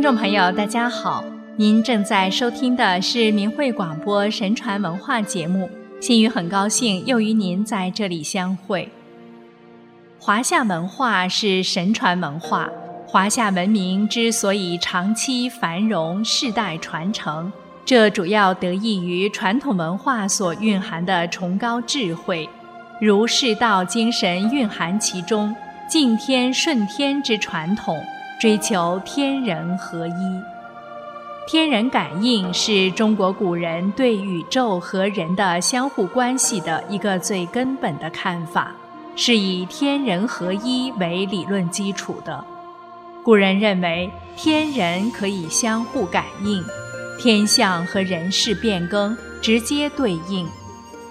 [0.00, 1.22] 听众朋友，大家好，
[1.56, 5.68] 您正在收听的是明慧广播神传文化节目。
[6.00, 8.88] 心雨很高兴又与您在这里相会。
[10.18, 12.70] 华夏文化是神传文化，
[13.06, 17.52] 华夏文明之所以长期繁荣、世代传承，
[17.84, 22.48] 这主要得益于传统文化所蕴含的崇高智慧，
[23.02, 25.54] 如世道精神蕴含其中，
[25.86, 28.02] 敬天顺天之传统。
[28.40, 30.42] 追求天人合一，
[31.46, 38.74] 天人感应是中国古人对宇宙和人的相互关系的一个最根本的看法，
[39.14, 42.42] 是以天人合一为理论基础的。
[43.22, 46.64] 古人认为天人可以相互感应，
[47.18, 50.48] 天象和人事变更直接对应，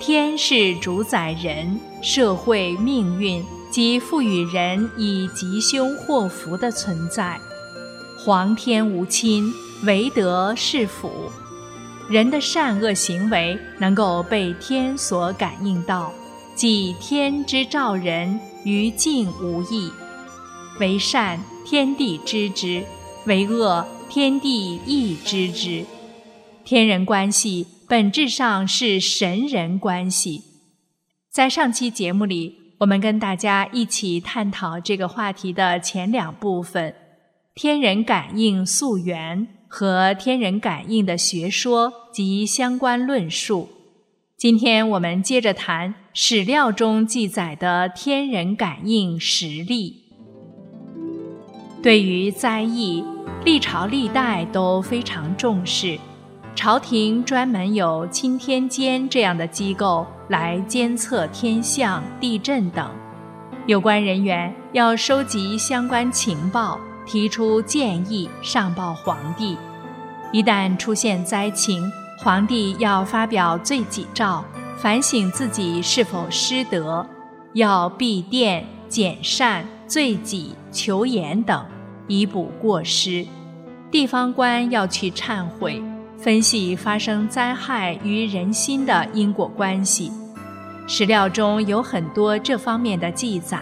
[0.00, 3.44] 天是主宰人社会命运。
[3.72, 7.40] 即赋予人以吉凶祸福的存在，
[8.18, 9.50] 皇天无亲，
[9.84, 11.10] 唯德是辅。
[12.06, 16.12] 人的善恶行为能够被天所感应到，
[16.54, 19.90] 即天之照人，于境无异。
[20.78, 22.82] 为善，天地知之；
[23.24, 25.86] 为恶，天地亦知之。
[26.62, 30.42] 天人关系本质上是神人关系。
[31.30, 32.61] 在上期节目里。
[32.82, 36.92] 我们跟大家一起探讨这个话题的前两部分：
[37.54, 43.68] 天人感应溯源和天人感应的学说及相关论述。
[44.36, 50.02] 今天我们接着谈史料中记载的天人感应实例。
[51.80, 53.04] 对于灾异，
[53.44, 55.96] 历朝历代都非常重视。
[56.56, 62.88] 朝廷专门有钦天监这样的机构来监测天象、地震等，
[63.66, 69.56] 有关人员要收集相关情报，提出建议上报皇帝。
[70.32, 74.44] 一旦出现灾情，皇帝要发表罪己诏，
[74.78, 77.06] 反省自己是否失德，
[77.52, 81.66] 要避殿、减善、罪己、求严等，
[82.06, 83.26] 以补过失。
[83.90, 85.82] 地方官要去忏悔。
[86.22, 90.12] 分析发生灾害与人心的因果关系，
[90.86, 93.60] 史料中有很多这方面的记载。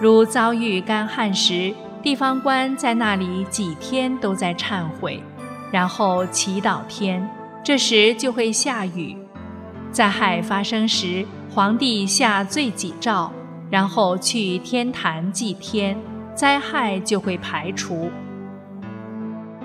[0.00, 1.72] 如遭遇干旱时，
[2.02, 5.22] 地方官在那里几天都在忏悔，
[5.70, 7.30] 然后祈祷天，
[7.62, 9.16] 这时就会下雨。
[9.92, 13.30] 灾害发生时，皇帝下罪己诏，
[13.70, 15.96] 然后去天坛祭天，
[16.34, 18.10] 灾害就会排除。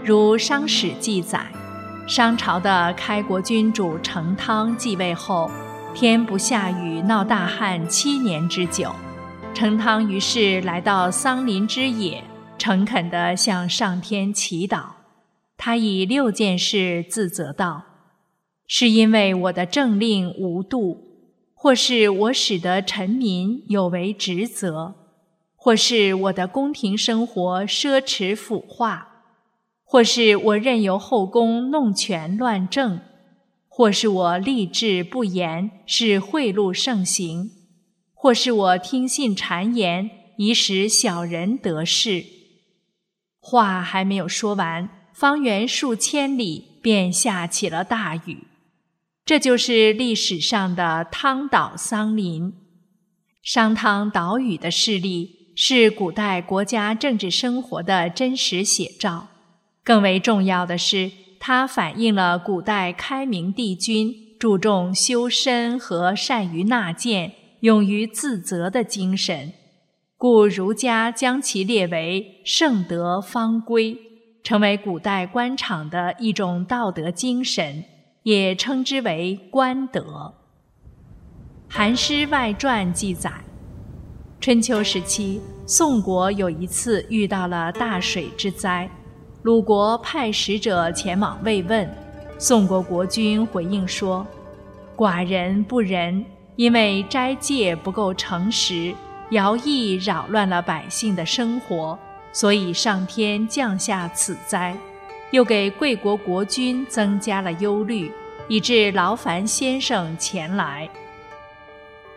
[0.03, 1.43] 如商史记载。
[2.05, 5.49] 商朝的开国君主成汤继位后，
[5.95, 8.91] 天不下雨，闹大旱七年之久。
[9.53, 12.21] 成汤于是来到桑林之野，
[12.57, 14.83] 诚恳地向上天祈祷。
[15.55, 17.83] 他以六件事自责道
[18.67, 20.97] ：“是因为我的政令无度，
[21.53, 24.95] 或是我使得臣民有违职责，
[25.55, 29.11] 或是我的宫廷生活奢侈腐化。”
[29.93, 32.99] 或是我任由后宫弄权乱政，
[33.67, 37.51] 或是我吏治不严，是贿赂盛行，
[38.15, 42.25] 或是我听信谗言，以使小人得势。
[43.39, 48.47] 话还没有说完，方圆数千里便下起了大雨。
[49.23, 52.51] 这就是历史上的汤岛桑林。
[53.43, 59.27] 商汤岛屿的事例，是古代国家政治生活的真实写照。
[59.83, 69.51] 更为重要的是，它反映了古代开明帝君注重修身和善于纳谏、勇于自责的精神，
[70.17, 73.97] 故儒家将其列为圣德方规，
[74.41, 77.83] 成为古代官场的一种道德精神，
[78.23, 80.33] 也称之为官德。
[81.75, 83.29] 《韩诗外传》记载，
[84.39, 88.89] 春秋时期，宋国有一次遇到了大水之灾。
[89.43, 91.89] 鲁国派使者前往慰问，
[92.39, 94.25] 宋国国君回应说
[94.95, 96.25] ：“寡人不仁，
[96.55, 98.95] 因为斋戒不够诚实，
[99.31, 101.99] 徭役扰乱了百姓的生活，
[102.31, 104.73] 所以上天降下此灾，
[105.31, 108.09] 又给贵国国君增加了忧虑，
[108.47, 110.89] 以致劳烦先生前来。”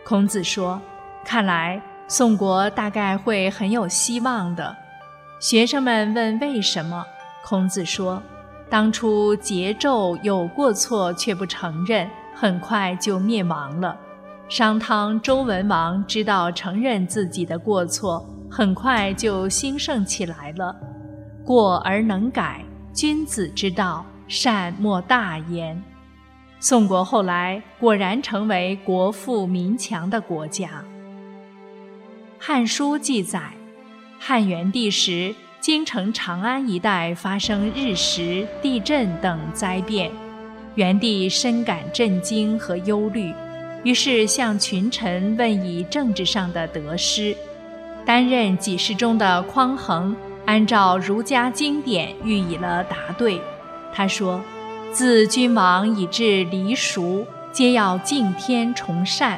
[0.05, 0.81] 孔子说
[1.25, 4.73] ：“看来宋国大概会很有希望的。”
[5.41, 7.05] 学生们问：“为什么？”
[7.49, 8.21] 孔子说
[8.69, 12.05] ：“当初桀纣有过错却不承认，
[12.35, 13.97] 很快就灭亡了。
[14.49, 20.75] 商汤周文王知道承认自己的过错，很快就兴盛起来了。
[21.45, 25.81] 过而能改，君子之道，善莫大焉。
[26.59, 30.67] 宋国后来果然成为国富民强的国家。
[32.37, 33.53] 《汉书》记载，
[34.19, 35.33] 汉元帝时，
[35.67, 40.09] 京城长安一带发生日食、地震等灾变，
[40.75, 43.33] 元帝深感震惊和忧虑，
[43.83, 47.35] 于是向群臣问以政治上的得失。
[48.05, 50.15] 担任给事中的匡衡，
[50.45, 53.37] 按照儒家经典予以了答对。
[53.93, 54.41] 他说。
[54.93, 59.37] 自君王以至黎庶，皆要敬天崇善。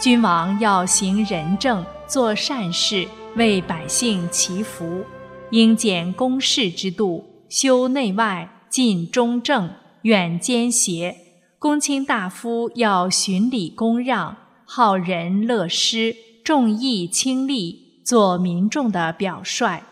[0.00, 5.04] 君王要行仁政，做善事，为百姓祈福。
[5.50, 9.70] 应简公事之度，修内外，尽忠正，
[10.02, 11.16] 远奸邪。
[11.58, 19.82] 公卿大夫要循礼公让，好仁乐施，重义轻利，做民众的表率。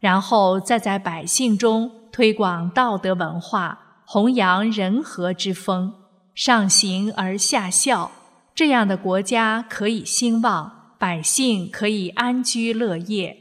[0.00, 3.78] 然后再在百姓中推广道德文化。
[4.04, 5.94] 弘扬仁和之风，
[6.34, 8.10] 上行而下效，
[8.54, 13.36] 这样的国家可以兴旺，百姓可以安居乐业。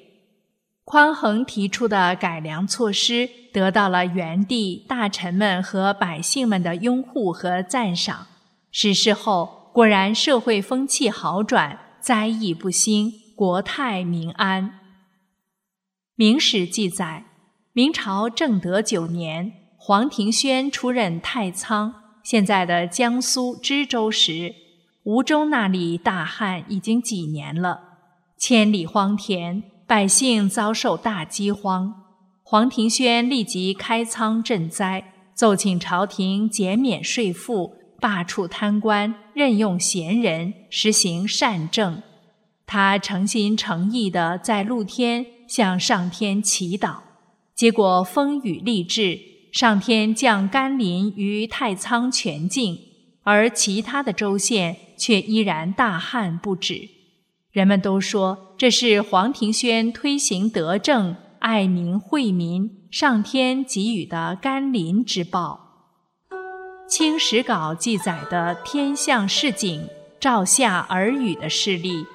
[0.92, 8.28] 匡衡提出的改良措施得到了元帝、大臣们和百姓们的拥护和赞赏。
[8.74, 14.66] 实施后，果然社会风气好转，灾疫不兴，国泰民安。
[16.18, 17.24] 《明史》记载，
[17.72, 19.54] 明朝正德九年。
[19.78, 24.54] 黄庭轩出任太仓（现在的江苏知州）时，
[25.04, 27.80] 吴州那里大旱已经几年了，
[28.38, 31.94] 千里荒田，百姓遭受大饥荒。
[32.44, 35.04] 黄庭轩立即开仓赈灾，
[35.36, 42.02] 奏请朝廷减免税赋，罢黜贪官，任用贤人，实行善政。
[42.66, 47.00] 他诚心诚意地在露天向上天祈祷，
[47.54, 49.20] 结果风雨励志。
[49.52, 52.80] 上天降甘霖于太仓全境，
[53.24, 56.88] 而其他的州县却依然大旱不止。
[57.52, 65.88] 人们都说这是黄庭轩推行德政、爱民惠民，上天给予的甘霖之报。
[66.88, 69.88] 《清史稿》记载的天象示警、
[70.19, 72.06] 照下耳语的事例，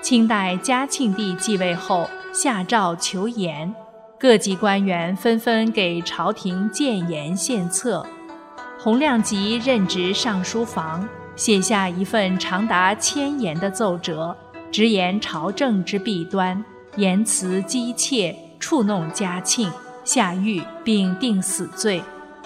[0.00, 3.74] 清代嘉庆帝继位后下诏求言。
[4.18, 8.06] 各级官员纷纷给朝廷建言献策，
[8.78, 11.06] 洪亮吉任职尚书房，
[11.36, 14.34] 写下一份长达千言的奏折，
[14.70, 16.62] 直言朝政之弊端，
[16.96, 19.70] 言辞激切，触弄嘉庆，
[20.04, 22.02] 下狱并定死罪。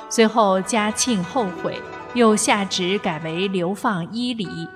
[0.08, 1.80] 随后嘉庆后悔，
[2.14, 4.68] 又下旨改为流放伊犁。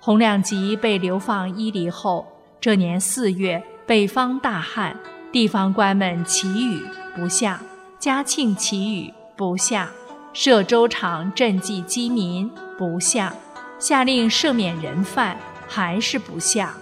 [0.00, 2.26] 洪亮吉被流放伊犁后，
[2.60, 4.96] 这年四月，北方大旱。
[5.30, 6.82] 地方官们祈雨
[7.14, 7.60] 不下，
[7.98, 9.88] 嘉庆祈雨不下，
[10.34, 13.34] 设粥厂赈济饥民不下，
[13.78, 15.38] 下令赦免人犯
[15.72, 16.76] 还是不下。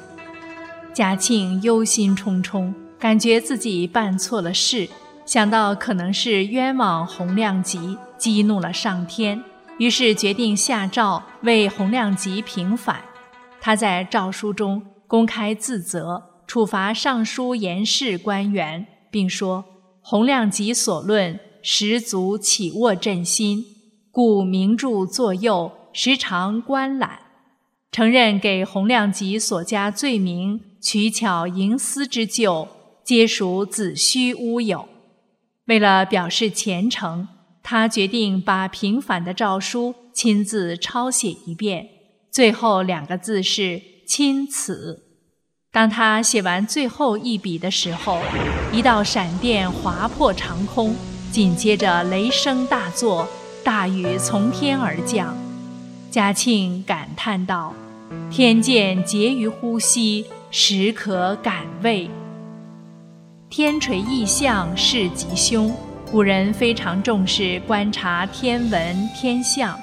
[0.92, 4.88] 嘉庆忧心忡忡，感觉自己办错了事，
[5.24, 9.40] 想到可能是冤枉洪亮吉，激怒了上天，
[9.78, 13.00] 于是决定下诏为洪亮吉平反。
[13.60, 16.24] 他在诏书中公开自责。
[16.50, 19.64] 处罚尚书言事官员，并说
[20.02, 23.64] 洪亮吉所论实足起卧朕心，
[24.10, 27.20] 故名著作右，时常观览。
[27.92, 32.68] 承认给洪亮吉所加罪名取巧营私之咎，
[33.04, 34.88] 皆属子虚乌有。
[35.66, 37.26] 为了表示虔诚，
[37.62, 41.88] 他决定把平反的诏书亲自抄写一遍，
[42.30, 45.04] 最后两个字是“钦此”。
[45.72, 48.20] 当他写完最后一笔的时候，
[48.72, 50.94] 一道闪电划破长空，
[51.30, 53.28] 紧接着雷声大作，
[53.62, 55.36] 大雨从天而降。
[56.10, 57.72] 嘉庆感叹道
[58.30, 62.10] ：“天见结于呼吸，时可感味。”
[63.50, 65.74] 天垂异象是吉凶，
[66.10, 69.76] 古人非常重视观察天文天象，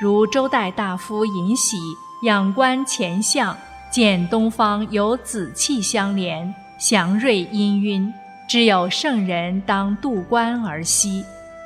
[0.00, 1.76] 如周代大夫尹喜
[2.22, 3.56] 仰观前象。
[3.90, 8.12] 见东方有紫气相连，祥瑞氤氲，
[8.48, 11.24] 知有圣人当渡关而西，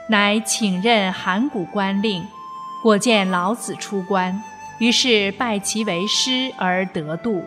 [0.09, 2.25] 乃请任函谷关令。
[2.83, 4.43] 果见老子出关，
[4.85, 7.43] 于是拜其为师而得度。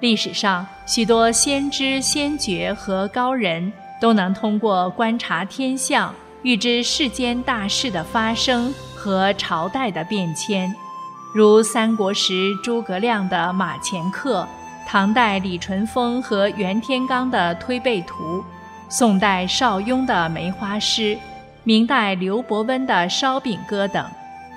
[0.00, 10.74] 历史上许多先知先觉和高人都能通过观察天象，预知世间大事的发生和朝代的变迁。
[11.32, 14.44] 如三国时诸葛亮的马前课，
[14.88, 18.42] 唐代李淳风和袁天罡的推背图，
[18.88, 21.16] 宋代邵雍的梅花诗，
[21.62, 24.04] 明代刘伯温的烧饼歌等，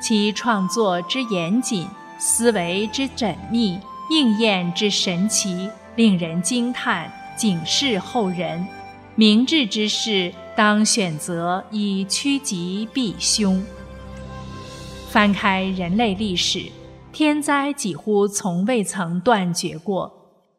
[0.02, 1.88] 其创作之严谨，
[2.20, 3.80] 思维之缜密，
[4.12, 8.68] 应验之神奇，令人惊叹，警示后人。
[9.16, 13.64] 明智之士当选择以趋吉避凶。
[15.10, 16.66] 翻开人类历史，
[17.12, 20.12] 天灾几乎从未曾断绝过。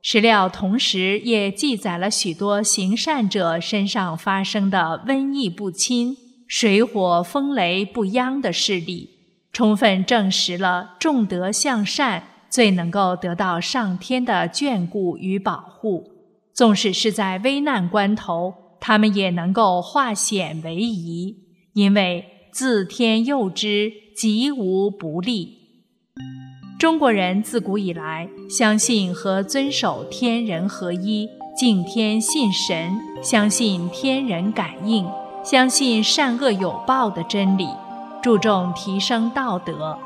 [0.03, 6.17] 史料同时也记载了许多行善者身上发生的瘟疫不侵、
[6.49, 9.11] 水火风雷不殃的事例，
[9.53, 16.11] 充分证实了重德向善最能够得到上天的眷顾与保护。
[16.55, 21.37] 纵使是在危难关头，他们也能够化险为夷，
[21.75, 23.93] 因为自天佑之。
[24.21, 25.57] 吉无不利。
[26.79, 31.27] 中国人自古以来相信和遵守天人合一、
[31.57, 35.09] 敬天信神、相信天人感应、
[35.43, 37.67] 相信善恶有报的真理，
[38.23, 39.99] 注重提升道德。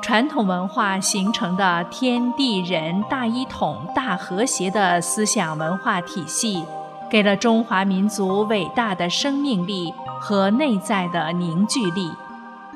[0.00, 6.64] 传统文化形成的天地人大一统、大和谐的思想文化体系，
[7.10, 12.10] 给了中华民族伟大的生命力和内在的凝聚力。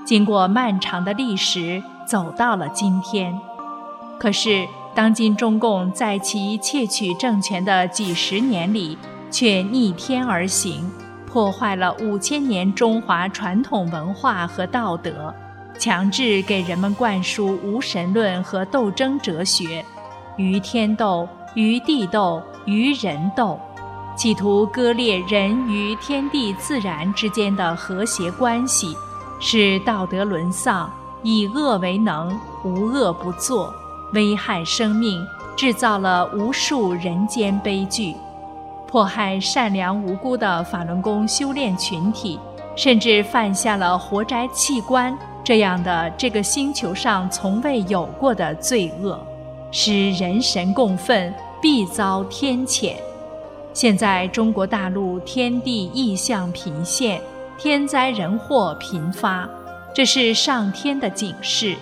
[0.05, 3.39] 经过漫长的历史，走到了今天。
[4.19, 8.99] 可是，当今中共在其窃取政权的几十年里，
[9.31, 10.91] 却逆天而行，
[11.33, 15.35] 破坏了五千年中华传统文化和道德，
[15.79, 19.83] 强制给人们灌输无神论和斗争哲学，
[20.37, 23.59] 与天斗，与地斗，与人斗，
[24.15, 28.95] 企图割裂人与天地自然之间的和谐关系。
[29.41, 33.75] 使道德沦丧，以恶为能，无恶不作，
[34.12, 38.15] 危害生命，制造了无数人间悲剧，
[38.92, 42.38] 迫害善良无辜的法轮功修炼群体，
[42.76, 49.18] 甚至犯下了活摘器官这样的这个星球上从未有过的罪恶，
[49.70, 51.32] 使人神共愤，
[51.62, 52.92] 必遭天谴。
[53.72, 57.18] 现在中国大陆天地异象频现。
[57.58, 59.49] 天灾人祸频发，
[59.94, 61.76] 这是上天的警示。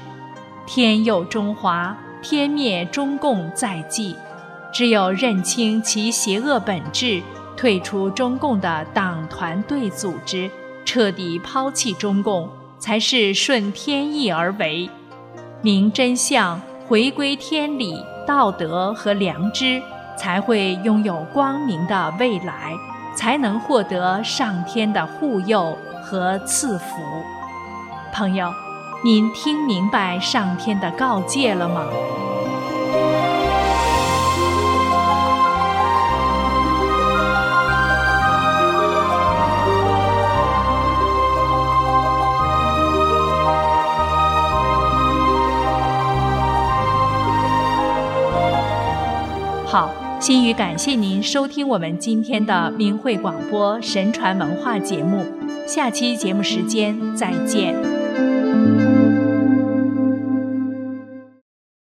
[0.66, 4.14] 天佑中华，天灭中共在即。
[4.72, 7.22] 只有认清其邪恶本质，
[7.56, 10.50] 退出中共的党团队组织，
[10.84, 12.48] 彻底抛弃中共，
[12.78, 14.88] 才是顺天意而为。
[15.62, 19.82] 明真相，回归天理、道德和良知，
[20.16, 22.74] 才会拥有光明的未来。
[23.12, 27.02] 才能获得上天的护佑和赐福。
[28.14, 28.50] 朋友，
[29.04, 31.86] 您听明白上天的告诫了吗？
[50.20, 55.24] 心语感谢您收听我们今天的明慧广播神传文化节目，
[55.66, 57.99] 下期节目时间再见。